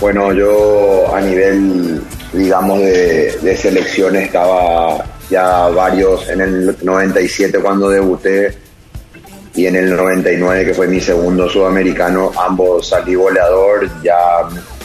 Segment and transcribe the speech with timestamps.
[0.00, 2.02] Bueno, yo a nivel,
[2.32, 8.56] digamos, de, de selección estaba ya varios en el 97 cuando debuté
[9.54, 14.16] y en el 99 que fue mi segundo sudamericano, ambos salí goleador, ya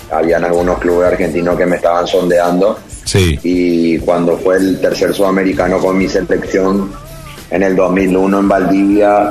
[0.09, 3.37] habían algunos clubes argentinos que me estaban sondeando Sí.
[3.43, 6.89] y cuando fue el tercer sudamericano con mi selección
[7.51, 9.29] en el 2001 en Valdivia,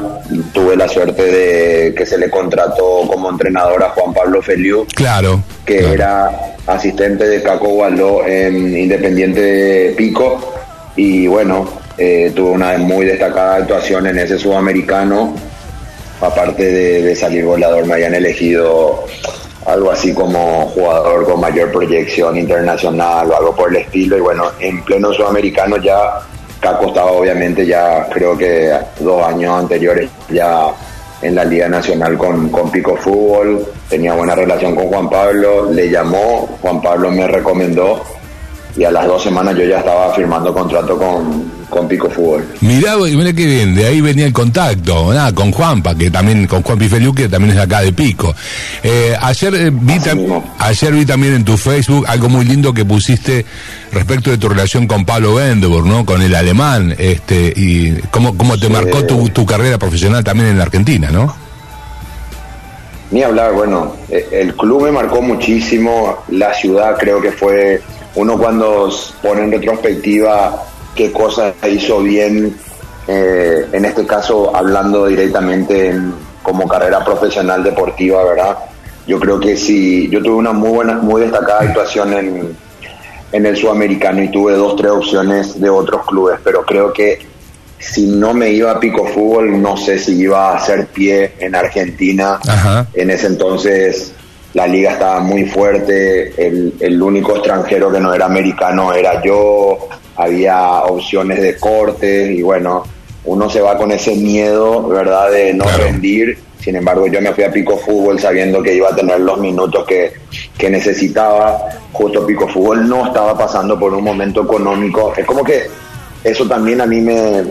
[0.53, 5.43] tuve la suerte de que se le contrató como entrenador a Juan Pablo Feliu, Claro.
[5.65, 5.95] que claro.
[5.95, 6.31] era
[6.67, 10.39] asistente de Caco Gualó en Independiente de Pico
[10.97, 11.67] y bueno,
[11.97, 15.35] eh, tuvo una muy destacada actuación en ese sudamericano,
[16.21, 19.05] aparte de, de salir goleador me habían elegido
[19.67, 24.45] algo así como jugador con mayor proyección internacional o algo por el estilo y bueno,
[24.61, 26.21] en pleno sudamericano ya
[26.61, 30.69] Caco estaba obviamente ya creo que dos años anteriores ya
[31.23, 35.91] en la Liga Nacional con, con Pico Fútbol, tenía buena relación con Juan Pablo, le
[35.91, 38.03] llamó, Juan Pablo me recomendó
[38.77, 42.45] y a las dos semanas yo ya estaba firmando contrato con, con Pico Fútbol.
[42.61, 46.63] Mirá, mira qué bien, de ahí venía el contacto, nada, con Juanpa, que también, con
[46.63, 48.35] Juan Pifeliu, que también es acá de Pico.
[48.83, 49.95] Eh, ayer, eh, vi
[50.59, 53.47] ayer vi también en tu Facebook algo muy lindo que pusiste
[53.93, 56.05] respecto de tu relación con Pablo Bendeburg, ¿no?
[56.05, 58.73] Con el alemán, este, y cómo, cómo te Sí.
[58.73, 61.35] marcó tu, tu carrera profesional también en la Argentina, ¿no?
[63.11, 67.81] Ni hablar, bueno, eh, el club me marcó muchísimo, la ciudad creo que fue
[68.15, 68.89] uno cuando
[69.23, 70.65] pone en retrospectiva
[71.01, 72.55] qué cosas hizo bien,
[73.09, 76.13] eh, en este caso hablando directamente en-
[76.43, 78.57] como carrera profesional deportiva, ¿verdad?
[79.07, 82.57] Yo creo que sí, yo tuve una muy buena, muy destacada actuación en,
[83.33, 87.19] en el sudamericano y tuve dos, tres opciones de otros clubes, pero creo que
[87.79, 91.55] si no me iba a Pico Fútbol, no sé si iba a hacer pie en
[91.55, 92.39] Argentina.
[92.47, 92.87] Ajá.
[92.93, 94.13] En ese entonces
[94.53, 99.89] la liga estaba muy fuerte, el, el único extranjero que no era americano era yo,
[100.23, 102.85] había opciones de corte y bueno,
[103.25, 105.85] uno se va con ese miedo, ¿verdad?, de no Claro.
[105.85, 106.39] rendir.
[106.61, 109.85] Sin embargo, yo me fui a Pico Fútbol sabiendo que iba a tener los minutos
[109.87, 110.13] que,
[110.59, 111.59] que necesitaba.
[111.93, 115.13] Justo Pico Fútbol no estaba pasando por un momento económico.
[115.17, 115.63] Es como que
[116.23, 117.43] eso también a mí me,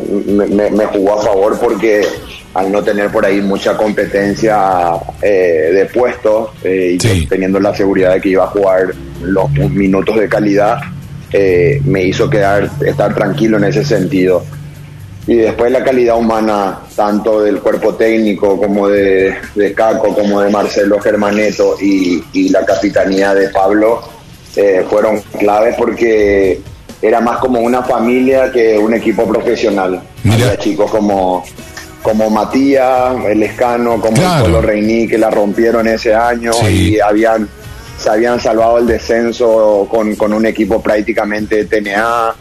[0.69, 2.05] me, jugó a favor porque
[2.53, 4.91] al no tener por ahí mucha competencia
[5.23, 7.25] eh, de puestos eh, y Sí.
[7.27, 10.77] teniendo la seguridad de que iba a jugar los minutos de calidad,
[11.31, 14.43] eh, me hizo quedar estar tranquilo en ese sentido.
[15.27, 20.49] Y después la calidad humana, tanto del cuerpo técnico como de, de Caco, como de
[20.49, 24.01] Marcelo Germaneto y, y la capitanía de Pablo,
[24.55, 26.59] eh, fueron claves porque
[27.01, 30.01] era más como una familia que un equipo profesional.
[30.23, 30.35] Mira.
[30.47, 31.45] Había chicos como,
[32.01, 34.45] como Matías, el Escano, como Claro.
[34.47, 36.95] el Polo Reiní, que la rompieron ese año Sí.
[36.95, 37.47] y habían,
[37.99, 42.33] se habían salvado el descenso con, con un equipo prácticamente TNA.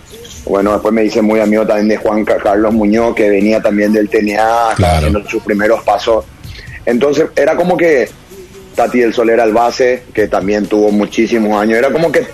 [0.47, 3.93] Bueno, después me hice muy amigo también de Juan Ca- Carlos Muñoz, que venía también
[3.93, 4.97] del TNA, Claro.
[4.99, 6.25] haciendo sus primeros pasos.
[6.87, 8.09] Entonces, era como que
[8.75, 11.77] Tati del Sol era el base, que también tuvo muchísimos años.
[11.79, 12.25] Era como que,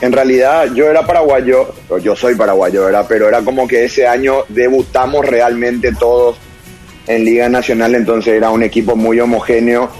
[0.00, 1.72] en realidad, yo era paraguayo,
[2.02, 3.06] yo soy paraguayo, ¿verdad?
[3.08, 6.36] Pero era como que ese año debutamos realmente todos
[7.06, 9.90] en Liga Nacional, entonces era un equipo muy homogéneo,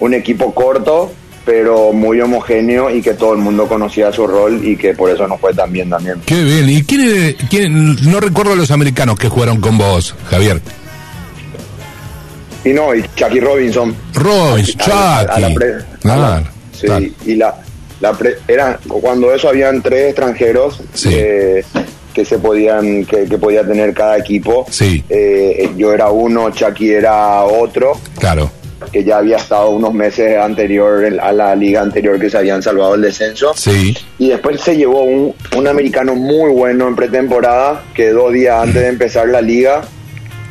[0.00, 1.12] un equipo corto,
[1.44, 5.26] pero muy homogéneo y que todo el mundo conocía su rol y que por eso
[5.28, 6.20] nos fue tan bien también.
[6.24, 6.68] Qué bien.
[6.70, 10.60] ¿Y quién, no recuerdo a los americanos que jugaron con vos, Javier?
[12.64, 13.94] Y no, y Chucky Robinson.
[14.90, 15.54] A a la Chucky.
[15.54, 15.74] pre-
[16.10, 17.04] a sí, claro.
[17.26, 17.54] y la,
[18.00, 21.10] la pre- era, cuando eso habían tres extranjeros Sí.
[21.12, 21.62] eh,
[22.14, 24.64] que se podían, que, que podía tener cada equipo.
[24.70, 25.04] Sí.
[25.10, 28.50] Eh, yo era uno, Chucky era otro, Claro.
[28.90, 32.94] Que ya había estado unos meses anterior a la liga anterior que se habían salvado
[32.94, 33.52] el descenso.
[33.54, 33.96] Sí.
[34.18, 38.82] Y después se llevó un, un americano muy bueno en pretemporada, que dos días antes
[38.82, 39.82] de empezar la liga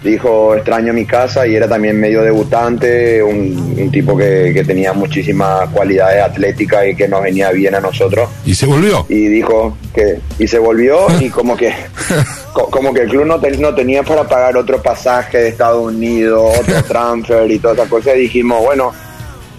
[0.03, 4.93] dijo extraño mi casa y era también medio debutante, un, un tipo que, que tenía
[4.93, 8.29] muchísimas cualidades atléticas y que nos venía bien a nosotros.
[8.45, 9.05] ¿Y se volvió?
[9.09, 11.73] Y dijo que, y se volvió y como que,
[12.53, 16.57] como que el club no, te- no tenía para pagar otro pasaje de Estados Unidos,
[16.59, 18.15] otro transfer y todas esas cosas.
[18.15, 18.91] Y dijimos, bueno,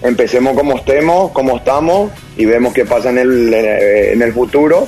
[0.02, 4.86] empecemos como estemos, como estamos y vemos qué pasa en el, eh, en el futuro.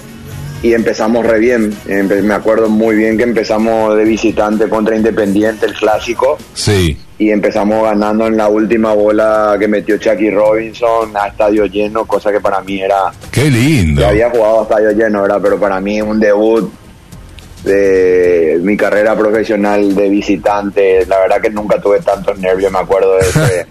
[0.63, 1.77] Y empezamos re bien.
[1.87, 6.99] Me acuerdo muy bien que empezamos de visitante contra Independiente, el clásico Sí.
[7.19, 12.33] y empezamos ganando en la última bola que metió Chucky Robinson a estadio lleno, cosa
[12.33, 14.01] que para mí era Qué lindo.
[14.01, 15.41] ya había jugado a estadio lleno, ¿verdad?
[15.43, 16.73] Pero para mí un debut
[17.67, 23.17] de mi carrera profesional de visitante, la verdad que nunca tuve tantos nervios, me acuerdo
[23.17, 23.67] de ese,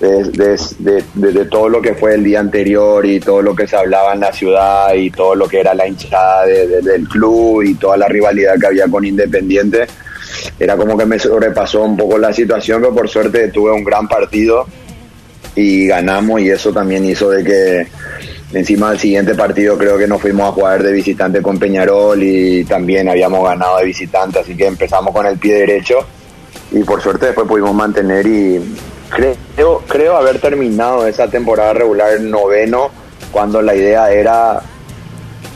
[1.14, 4.20] de, todo lo que fue el día anterior y todo lo que se hablaba en
[4.20, 8.58] la ciudad y todo lo que era la hinchada del club y toda la rivalidad
[8.58, 9.86] que había con Independiente.
[10.58, 14.08] Era como que me sobrepasó un poco la situación, pero por suerte tuve un gran
[14.08, 14.66] partido
[15.54, 17.86] y ganamos y eso también hizo de que
[18.52, 22.64] encima del siguiente partido creo que nos fuimos a jugar de visitante con Peñarol y
[22.64, 25.98] también habíamos ganado de visitante, así que empezamos con el pie derecho
[26.72, 28.60] y por suerte después pudimos mantener y
[29.10, 32.90] creo, creo haber terminado esa temporada regular noveno
[33.30, 34.60] cuando la idea era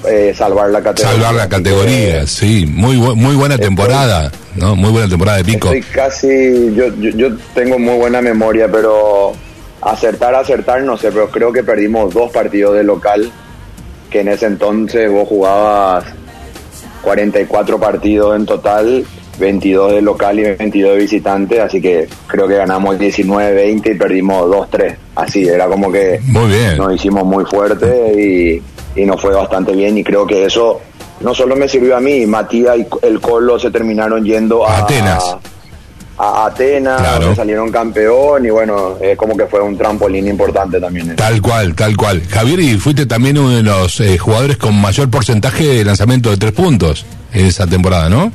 [0.08, 1.12] eh, salvar la categoría.
[1.12, 4.76] Salvar la categoría, sí, muy muy buena temporada, ¿no?
[4.76, 5.72] Muy buena temporada de Pico.
[5.72, 9.32] Estoy casi, yo, yo, yo tengo muy buena memoria, pero
[9.84, 13.30] acertar, acertar, no sé, pero creo que perdimos dos partidos de local,
[14.10, 16.04] que en ese entonces vos jugabas
[17.02, 19.04] 44 partidos en total
[19.38, 24.48] 22 de local y 22 de visitante, así que creo que ganamos 19-20 y perdimos
[24.48, 24.96] 2-3.
[25.16, 26.76] Así, era como que muy bien.
[26.76, 28.12] nos hicimos muy fuerte
[28.96, 30.80] y, y nos fue bastante bien y creo que eso
[31.20, 35.36] no solo me sirvió a mí, Matías y el Colo se terminaron yendo a Atenas.
[36.16, 37.02] A Atenas,
[37.34, 41.10] salieron campeón y bueno, es como que fue un trampolín importante también.
[41.10, 41.14] ¿eh?
[41.16, 42.22] Tal cual, tal cual.
[42.28, 46.36] Javier, y fuiste también uno de los eh, jugadores con mayor porcentaje de lanzamiento de
[46.36, 48.32] tres puntos en esa temporada, ¿no?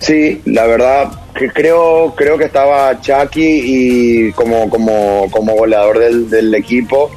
[0.00, 6.28] Sí, la verdad que creo creo que estaba Chucky y como como como goleador del,
[6.28, 7.10] del equipo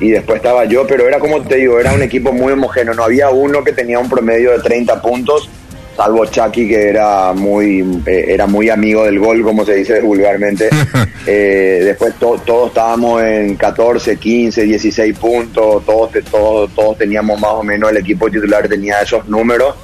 [0.00, 3.04] y después estaba yo, pero era como te digo, era un equipo muy homogéneo, no
[3.04, 5.48] había uno que tenía un promedio de 30 puntos,
[5.96, 10.68] salvo Chucky que era muy eh, era muy amigo del gol, como se dice vulgarmente.
[11.26, 17.62] eh, después todos estábamos en 14, 15, 16 puntos, todos, todos todos teníamos más o
[17.62, 19.74] menos el equipo titular tenía esos números.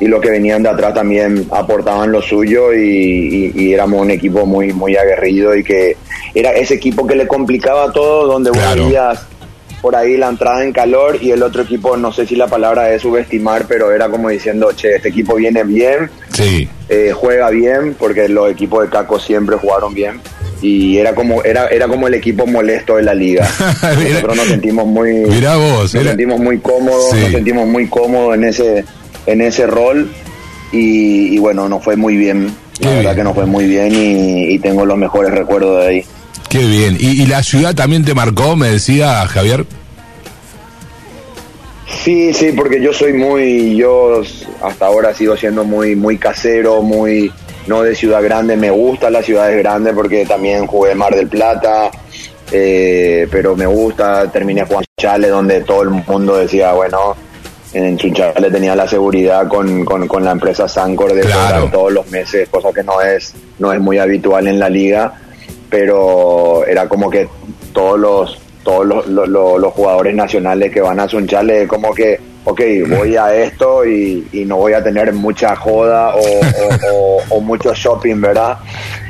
[0.00, 4.72] Y los que venían de atrás también aportaban lo suyo y, éramos un equipo muy
[4.72, 5.96] muy aguerrido y que
[6.34, 9.26] era ese equipo que le complicaba todo donde vos veías
[9.80, 12.92] por ahí la entrada en calor y el otro equipo no sé si la palabra
[12.92, 16.68] es subestimar pero era como diciendo che este equipo viene bien sí.
[16.88, 20.20] Eh, juega bien porque los equipos de Caco siempre jugaron bien
[20.62, 23.48] y era como era era como el equipo molesto de la liga.
[23.82, 28.44] Nosotros nos sentimos muy Mirá vos, nos sentimos muy cómodos nos sentimos muy cómodos en
[28.44, 28.84] ese
[29.26, 30.10] en ese rol.
[30.72, 32.54] Y, bueno, nos fue muy bien.
[32.78, 36.04] la verdad que nos fue muy bien y, tengo los mejores recuerdos de ahí.
[36.50, 36.96] Qué bien.
[36.98, 39.64] ¿Y, la ciudad también te marcó, me decía Javier?
[42.02, 44.22] Sí, sí, porque yo soy muy, yo
[44.60, 47.30] hasta ahora sigo siendo muy, muy casero, muy,
[47.68, 51.92] no de ciudad grande, me gusta las ciudades grandes porque también jugué Mar del Plata,
[52.50, 57.14] eh, pero me gusta, terminé jugando Chale donde todo el mundo decía, bueno,
[57.72, 61.22] en Chunchale tenía la seguridad con, con, la empresa Sancor de
[61.70, 65.14] todos los meses, cosa que no es, no es muy habitual en la liga,
[65.70, 67.28] pero era como que
[67.72, 73.16] todos los todos los, los, jugadores nacionales que van a Sunchale, como que, ok, voy
[73.16, 76.14] a esto y, no voy a tener mucha joda
[77.30, 78.58] o, mucho shopping, ¿verdad?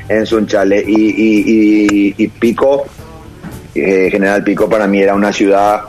[0.08, 0.84] En Sunchale.
[0.86, 2.86] Y, y, Pico,
[3.74, 5.82] eh, General Pico para mí era una ciudad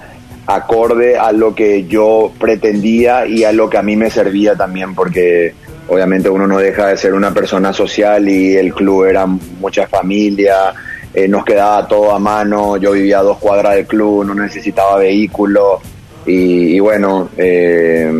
[0.47, 4.95] acorde a lo que yo pretendía y a lo que a mí me servía también,
[4.95, 5.53] porque
[5.87, 10.73] obviamente uno no deja de ser una persona social y el club era mucha familia,
[11.13, 14.97] eh, nos quedaba todo a mano, yo vivía a dos cuadras del club, no necesitaba
[14.97, 15.81] vehículo
[16.25, 18.11] y, bueno, eh,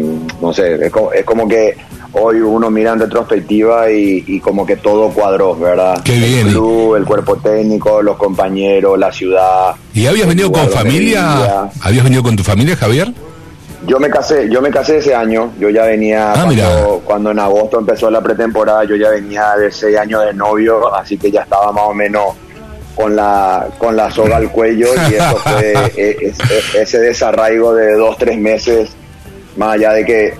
[0.41, 1.75] no sé, es como que
[2.13, 6.01] hoy uno mira en retrospectiva y, como que todo cuadró, ¿verdad?
[6.03, 6.47] Qué bien.
[6.47, 9.75] El club, el cuerpo técnico, los compañeros, la ciudad.
[9.93, 11.69] ¿Y habías venido con familia?
[11.81, 13.13] ¿Habías venido con tu familia, Javier?
[13.87, 17.39] Yo me casé, yo me casé ese año, yo ya venía ah, cuando, cuando, en
[17.39, 21.41] agosto empezó la pretemporada, yo ya venía de seis años de novio, así que ya
[21.41, 22.35] estaba más o menos
[22.95, 26.33] con la con la soga al cuello y eso fue e,
[26.75, 28.91] ese desarraigo de dos tres meses,
[29.57, 30.33] más allá de que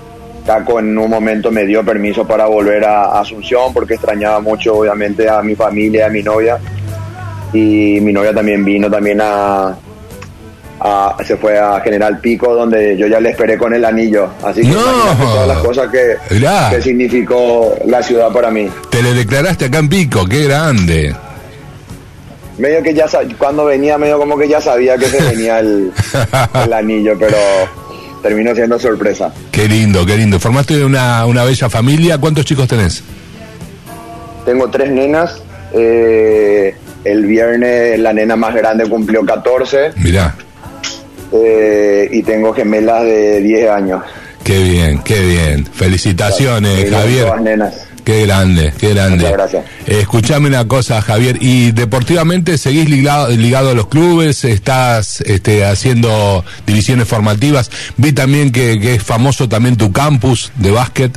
[0.46, 5.28] Caco en un momento me dio permiso para volver a Asunción porque extrañaba mucho obviamente
[5.28, 6.58] a mi familia, a mi novia
[7.52, 9.76] y mi novia también vino también a,
[11.24, 14.72] se fue a General Pico donde yo ya le esperé con el anillo así que
[14.72, 19.88] todas las cosas que, que, significó la ciudad para mí te le declaraste acá en
[19.88, 21.14] Pico qué grande
[22.58, 23.06] medio que ya
[23.38, 25.92] cuando venía medio como que ya sabía que se venía el,
[26.64, 27.36] el anillo pero
[28.22, 29.32] terminó siendo sorpresa.
[29.50, 30.38] Qué lindo, qué lindo.
[30.38, 32.18] Formaste una, una bella familia.
[32.18, 33.02] ¿Cuántos chicos tenés?
[34.46, 35.42] Tengo tres nenas.
[35.74, 36.74] Eh,
[37.04, 39.92] el viernes la nena más grande cumplió 14.
[39.96, 40.34] Mirá.
[41.32, 44.02] Eh, y tengo gemelas de 10 años.
[44.44, 45.66] Qué bien, qué bien.
[45.66, 47.40] Felicitaciones, Javier.
[47.40, 47.88] nenas.
[48.04, 49.16] Qué grande, qué grande.
[49.18, 49.64] Muchas gracias.
[49.86, 55.64] Eh, escuchame una cosa, Javier, y deportivamente seguís ligado, ligado a los clubes, estás este,
[55.64, 57.70] haciendo divisiones formativas.
[57.96, 61.12] Vi también que, que es famoso también tu campus de básquet.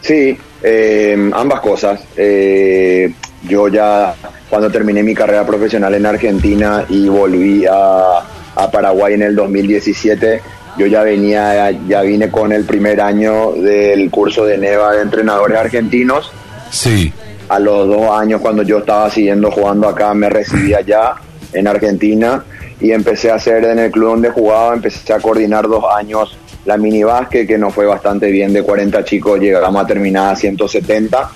[0.00, 2.00] Sí, eh, ambas cosas.
[2.16, 3.12] Eh,
[3.46, 4.14] yo ya
[4.48, 8.20] cuando terminé mi carrera profesional en Argentina y volví a,
[8.54, 10.40] a Paraguay en el 2017,
[10.76, 15.58] yo ya venía, ya vine con el primer año del curso de NEVA de entrenadores
[15.58, 16.30] argentinos.
[16.70, 17.12] Sí.
[17.48, 21.14] A los dos años cuando yo estaba siguiendo jugando acá me recibí allá
[21.52, 22.44] en Argentina
[22.80, 26.76] y empecé a hacer en el club donde jugaba, empecé a coordinar dos años la
[26.76, 31.30] mini básquet que nos fue bastante bien de 40 chicos llegamos a terminar a 170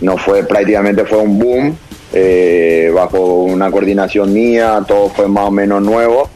[0.00, 1.76] no fue prácticamente fue un boom
[2.12, 6.28] eh, bajo una coordinación mía todo fue más o menos nuevo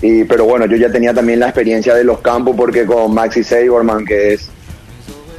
[0.00, 3.44] y pero bueno yo ya tenía también la experiencia de los campos porque con Maxi
[3.44, 4.50] Seiborman que es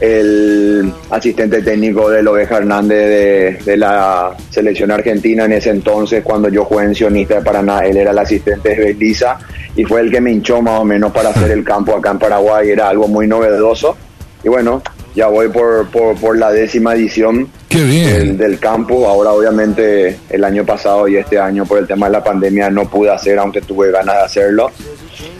[0.01, 6.65] el asistente técnico de Oveja Hernández de, la selección argentina en ese entonces cuando yo
[6.65, 9.39] jugué en Sionista de Paraná él era el asistente de Beliza
[9.75, 12.19] y fue el que me hinchó más o menos para hacer el campo acá en
[12.19, 13.97] Paraguay, era algo muy novedoso.
[14.43, 14.81] Y bueno,
[15.15, 18.07] ya voy por, por, por la décima edición Qué bien.
[18.13, 19.07] Del, del, campo.
[19.07, 22.89] Ahora obviamente el año pasado y este año por el tema de la pandemia no
[22.89, 24.71] pude hacer, aunque tuve ganas de hacerlo.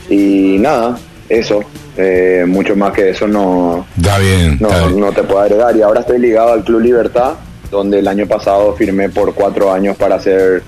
[0.10, 0.98] Y nada,
[1.30, 1.64] eso.
[1.98, 5.00] Eh, mucho más que eso no, está bien, no, bien.
[5.00, 5.76] no te puedo agregar.
[5.78, 7.36] Y ahora estoy ligado al Club Libertad,
[7.72, 10.62] donde el año pasado firmé por cuatro años para hacer,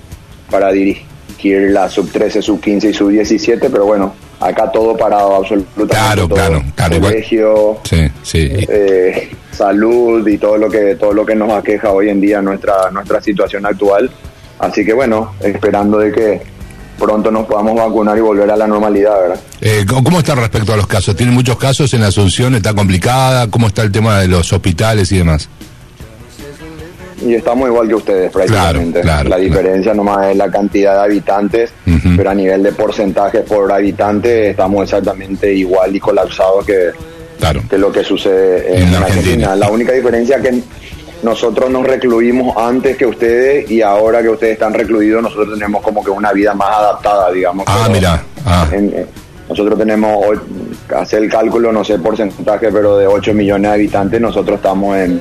[0.50, 5.36] para dirigir la sub 13, sub 15 y sub 17, pero bueno, acá todo parado
[5.36, 5.94] absolutamente.
[5.94, 6.36] Claro, todo.
[6.36, 7.00] claro, claro.
[7.00, 8.48] Colegio, sí, sí.
[8.68, 12.90] Eh, salud y todo lo que todo lo que nos aqueja hoy en día nuestra
[12.90, 14.10] nuestra situación actual.
[14.58, 16.42] Así que bueno, esperando de que
[16.98, 19.40] pronto nos podamos vacunar y volver a la normalidad, ¿verdad?
[19.60, 21.14] Eh, ¿Cómo está respecto a los casos?
[21.16, 22.54] ¿Tienen muchos casos en Asunción?
[22.54, 23.48] ¿Está complicada?
[23.48, 25.48] ¿Cómo está el tema de los hospitales y demás?
[27.20, 29.00] Y estamos igual que ustedes prácticamente.
[29.00, 29.96] Claro, claro, la diferencia claro.
[29.96, 32.16] nomás es la cantidad de habitantes, uh -huh.
[32.16, 36.90] pero a nivel de porcentaje por habitante estamos exactamente igual y colapsados que,
[37.38, 37.62] claro.
[37.68, 39.04] que lo que sucede en, en Argentina.
[39.06, 39.56] Argentina.
[39.56, 40.62] La única diferencia es que
[41.22, 46.04] nosotros nos recluimos antes que ustedes y ahora que ustedes están recluidos nosotros tenemos como
[46.04, 47.64] que una vida más adaptada, digamos.
[47.66, 48.22] Ah, mira.
[48.46, 48.68] Ah.
[48.70, 49.06] En,
[49.48, 50.18] nosotros tenemos,
[50.94, 55.20] hacer el cálculo, no sé porcentaje, pero de 8 millones de habitantes nosotros estamos en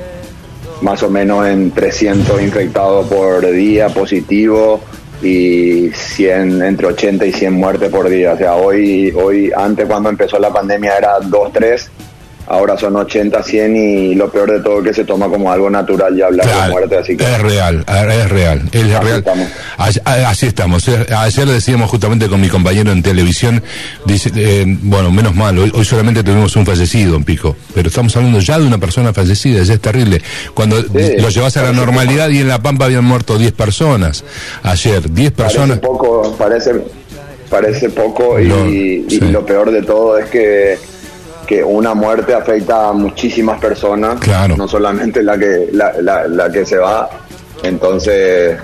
[0.81, 4.81] más o menos en 300 infectados por día positivos
[5.21, 8.33] y 100 entre 80 y 100 muertes por día.
[8.33, 11.91] O sea, hoy hoy antes cuando empezó la pandemia era 2 3
[12.47, 15.69] ahora son 80, 100 y lo peor de todo es que se toma como algo
[15.69, 16.97] natural y hablar claro, de muerte.
[16.97, 19.19] Así que es real, es real, es así real.
[19.19, 19.47] Estamos.
[19.77, 20.87] Así, así estamos.
[20.87, 23.61] Ayer decíamos justamente con mi compañero en televisión,
[24.05, 28.15] dice, eh, bueno, menos mal, hoy, hoy, solamente tuvimos un fallecido en Pico, pero estamos
[28.15, 30.21] hablando ya de una persona fallecida, ya es terrible.
[30.53, 34.23] Cuando sí, lo llevas a la normalidad y en La Pampa habían muerto 10 personas
[34.63, 35.79] ayer, 10 personas.
[35.79, 36.71] Parece poco, parece,
[37.49, 39.19] parece poco y, No, y sí.
[39.19, 40.77] lo peor de todo es que
[41.47, 44.55] que una muerte afecta a muchísimas personas, Claro.
[44.57, 47.09] no solamente la que la, la, la que se va,
[47.63, 48.57] entonces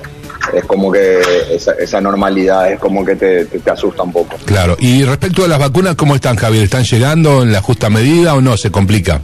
[0.54, 1.22] es como que
[1.52, 4.36] esa, esa normalidad es como que te, te, te, asusta un poco.
[4.46, 4.76] Claro.
[4.80, 6.66] Y respecto a las vacunas, ¿cómo están, Javier?
[6.66, 8.58] ¿Están llegando en la justa medida o no?
[8.58, 9.22] ¿Se complica?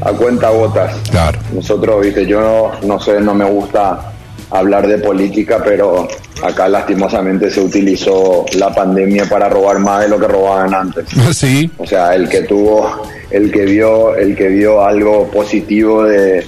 [0.00, 0.96] A cuenta gotas.
[1.10, 1.38] Claro.
[1.52, 4.12] Nosotros, viste, yo no, no sé, no me gusta
[4.50, 6.08] hablar de política, pero
[6.42, 11.06] acá lastimosamente se utilizó la pandemia para robar más de lo que robaban antes.
[11.32, 11.70] Sí.
[11.76, 16.44] O sea, el que tuvo, el que vio, el que vio algo positivo de,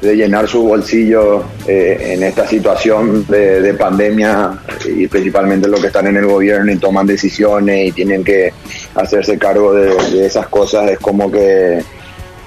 [0.00, 5.86] de llenar su bolsillo eh, en esta situación de, de, pandemia y principalmente los que
[5.86, 8.52] están en el gobierno y toman decisiones y tienen que
[8.94, 11.82] hacerse cargo de, de esas cosas es como que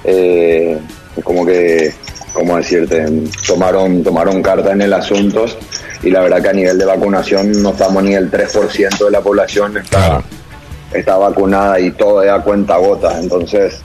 [0.04, 0.78] eh,
[1.16, 1.92] es como que
[2.32, 3.06] como decirte
[3.46, 5.46] tomaron tomaron carta en el asunto
[6.02, 9.20] y la verdad que a nivel de vacunación no estamos ni el 3% de la
[9.20, 10.22] población está
[10.92, 13.80] está vacunada y todo da cuenta gotas entonces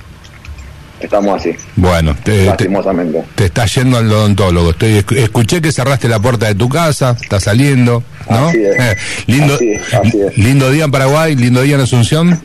[0.99, 4.69] estamos así Bueno, te, te, lastimosamente te está yendo al odontólogo.
[4.71, 8.47] Estoy, escu- escuché que cerraste la puerta de tu casa, está saliendo, ¿no?
[8.47, 8.79] Así es.
[8.79, 8.95] Eh,
[9.27, 10.37] lindo, Así es, así es.
[10.37, 12.39] lindo día en Paraguay, lindo día en Asunción.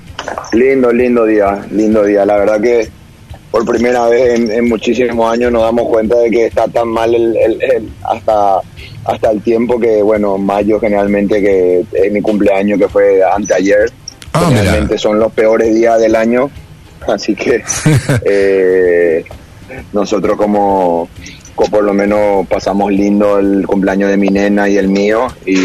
[0.52, 2.25] Lindo, lindo día, lindo día.
[2.26, 2.88] La verdad que
[3.50, 7.14] por primera vez en, en muchísimos años nos damos cuenta de que está tan mal
[7.14, 8.61] el, el- el- hasta
[9.05, 13.90] hasta el tiempo que, bueno, mayo generalmente, que es mi cumpleaños, que fue anteayer,
[14.35, 14.59] Ah, mira.
[14.61, 16.50] generalmente son los peores días del año.
[17.09, 17.62] Así que
[18.26, 19.25] eh,
[19.93, 21.09] nosotros como,
[21.55, 25.57] co- por lo menos pasamos lindo el cumpleaños de mi nena y el mío y,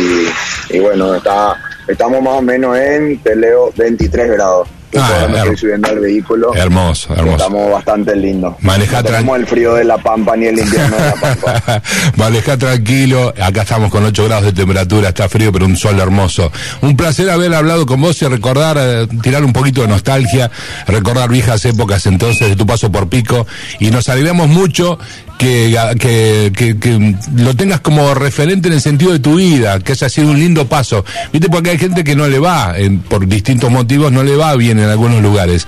[0.70, 1.56] y bueno, está,
[1.88, 4.70] estamos más o menos en, te leo, 23 grados.
[4.96, 6.54] Ah, me estoy subiendo al vehículo.
[6.56, 7.38] Hermoso, hermoso.
[7.38, 8.56] Estamos bastante lindos.
[8.62, 11.82] Maneja no tenemos el frío de la Pampa ni el invierno de la Pampa.
[12.16, 13.34] Maneja tranquilo.
[13.42, 15.10] Acá estamos con 8 grados de temperatura.
[15.10, 16.52] Está frío, pero un sol hermoso.
[16.82, 20.52] Un placer haber hablado con vos y recordar, eh, tirar un poquito de nostalgia,
[20.88, 23.48] recordar viejas épocas entonces de tu paso por Pico.
[23.80, 25.00] Y nos alegramos mucho
[25.44, 30.10] que, que, que, lo tengas como referente en el sentido de tu vida, que haya
[30.10, 31.04] sido un lindo paso.
[31.32, 32.74] Viste, porque hay gente que no le va,
[33.10, 35.68] por distintos motivos, no le va bien en algunos lugares.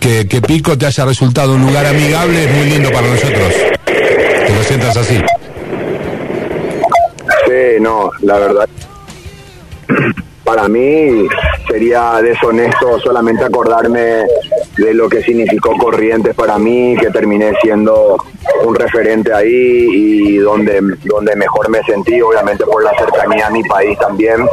[0.00, 3.52] Que, que Pico te haya resultado un lugar amigable es muy lindo para nosotros.
[3.84, 5.16] Que lo sientas así.
[7.46, 8.68] Sí, no, la verdad.
[10.44, 11.26] Para mí
[11.68, 14.22] sería deshonesto solamente acordarme
[14.76, 18.16] de lo que significó Corrientes para mí, que terminé siendo
[18.64, 23.62] un referente ahí y donde, donde mejor me sentí, obviamente por la cercanía a mi
[23.64, 24.46] país también.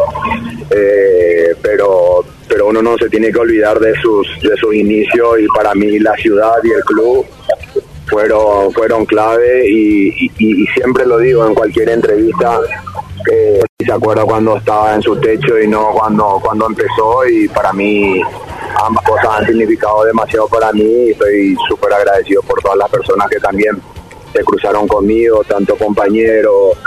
[0.69, 5.47] Eh, pero pero uno no se tiene que olvidar de sus de sus inicios y
[5.47, 7.25] para mí la ciudad y el club
[8.07, 12.59] fueron fueron clave y, y siempre lo digo en cualquier entrevista
[13.31, 17.73] eh, se acuerda cuando estaba en su techo y no cuando cuando empezó y para
[17.73, 18.21] mí
[18.81, 23.27] ambas cosas han significado demasiado para mí y estoy súper agradecido por todas las personas
[23.29, 23.81] que también
[24.33, 26.77] se cruzaron conmigo, tanto compañeros,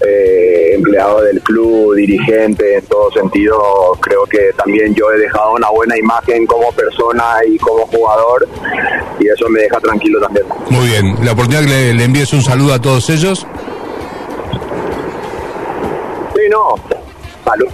[0.00, 3.60] eh, empleados del club, dirigentes, en todo sentido,
[4.00, 8.48] creo que también yo he dejado una buena imagen como persona y como jugador
[9.18, 10.46] y eso me deja tranquilo también.
[10.70, 13.46] Muy bien, la oportunidad que le, le envíes un saludo a todos ellos.
[16.34, 16.74] Sí, no,
[17.44, 17.68] salud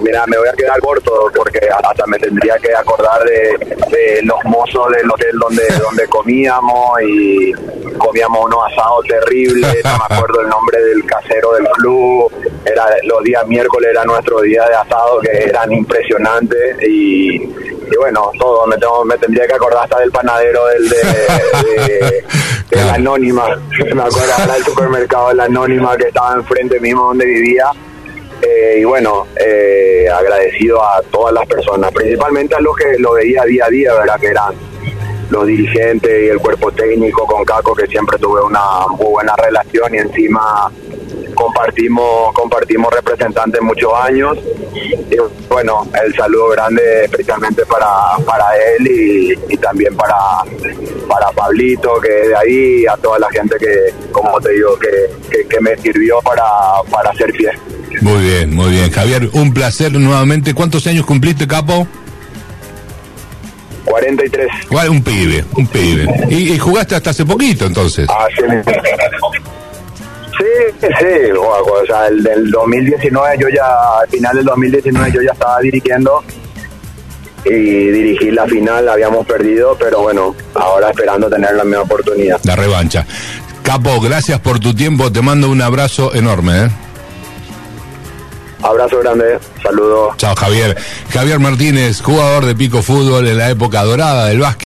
[0.00, 4.90] mira, me voy a quedar corto porque hasta me tendría que acordar de, los mozos
[4.92, 7.52] del hotel donde, donde comíamos y
[7.98, 12.32] comíamos unos asados terribles, no me acuerdo el nombre del casero del club,
[12.64, 17.38] era los días miércoles era nuestro día de asado que eran impresionantes y,
[17.98, 22.24] bueno, todo, me, tengo, me tendría que acordar hasta del panadero del de,
[22.70, 23.46] la anónima,
[23.94, 27.70] me acuerdo ahora del supermercado de la anónima que estaba enfrente mismo donde vivía
[28.42, 33.44] eh, y bueno, eh, agradecido a todas las personas, principalmente a los que lo veía
[33.44, 34.18] día a día, ¿verdad?
[34.20, 34.54] Que eran
[35.30, 39.94] los dirigentes y el cuerpo técnico con Caco, que siempre tuve una muy buena relación
[39.94, 40.70] y encima
[41.34, 44.38] compartimos compartimos representantes muchos años
[44.74, 45.16] y
[45.48, 47.88] bueno el saludo grande especialmente para,
[48.26, 48.44] para
[48.76, 50.16] él y, también para
[51.08, 55.60] para Pablito que de ahí a toda la gente que como te digo que, que,
[55.60, 56.44] me sirvió para,
[56.90, 57.56] para ser fiel
[58.00, 58.90] muy bien, muy bien.
[58.90, 60.54] Javier, un placer nuevamente.
[60.54, 61.86] ¿Cuántos años cumpliste, capo?
[63.84, 64.48] 43.
[64.70, 66.06] Igual un pibe, un pibe.
[66.30, 68.08] ¿Y, jugaste hasta hace poquito entonces?
[68.08, 68.42] Ah, sí.
[70.38, 73.64] Sí, o sea, el del 2019 yo ya,
[74.00, 76.24] al final del 2019 yo ya estaba dirigiendo
[77.44, 82.40] y dirigí la final, habíamos perdido, pero bueno, ahora esperando tener la misma oportunidad.
[82.44, 83.06] La revancha.
[83.62, 86.64] Capo, gracias por tu tiempo, te mando un abrazo enorme.
[86.64, 86.68] ¿eh?
[88.62, 90.16] Abrazo grande, saludos.
[90.18, 90.76] Chao Javier.
[91.10, 94.52] Javier Martínez, jugador de Pico Fútbol en la época dorada del básquet.